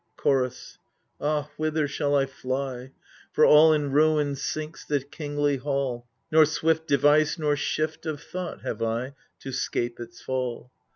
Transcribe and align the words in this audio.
Chorus 0.17 0.79
Ah 1.19 1.51
whither 1.57 1.87
shall 1.87 2.15
I 2.15 2.25
fly? 2.25 2.91
For 3.33 3.45
all 3.45 3.71
in 3.71 3.91
ruin 3.91 4.35
sinks 4.35 4.83
the 4.83 4.99
kingly 5.01 5.57
hall; 5.57 6.07
Nor 6.31 6.45
swift 6.45 6.87
device 6.87 7.37
nor 7.37 7.55
shift 7.55 8.07
of 8.07 8.19
thought 8.19 8.63
have 8.63 8.81
I, 8.81 9.13
To 9.41 9.51
'scape 9.51 9.99
its 9.99 10.19
fall. 10.19 10.71